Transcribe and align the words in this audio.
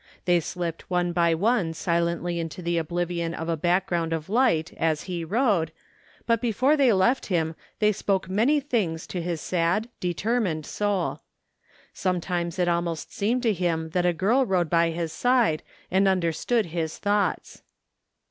They 0.25 0.39
slipped 0.39 0.89
one 0.89 1.11
by 1.13 1.35
one 1.35 1.75
silently 1.75 2.39
into 2.39 2.63
the 2.63 2.79
oblivion 2.79 3.35
of 3.35 3.47
a 3.49 3.55
back 3.55 3.85
ground 3.85 4.13
of 4.13 4.29
light 4.29 4.73
as 4.77 5.03
he 5.03 5.23
rode, 5.23 5.71
but 6.25 6.41
before 6.41 6.75
they 6.75 6.91
left 6.91 7.27
him 7.27 7.55
they 7.77 7.91
spoke 7.91 8.27
many 8.27 8.59
things 8.59 9.05
to 9.05 9.21
his 9.21 9.41
sad, 9.41 9.89
determined 9.99 10.65
soul. 10.65 11.21
Sometimes 11.93 12.57
it 12.57 12.67
almost 12.67 13.13
seemed 13.13 13.43
to 13.43 13.53
him 13.53 13.91
that 13.91 14.03
a 14.07 14.11
girl 14.11 14.43
rode 14.43 14.73
at 14.73 14.87
his 14.93 15.13
side 15.13 15.61
and 15.91 16.07
imderstood 16.07 16.65
his 16.73 16.97
thoughts. 16.97 17.61